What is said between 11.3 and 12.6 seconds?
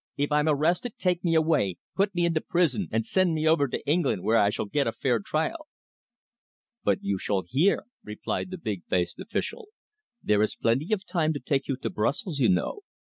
to take you to Brussels, you